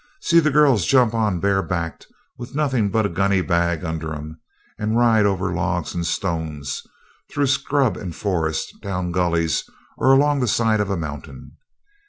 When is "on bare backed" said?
1.13-2.07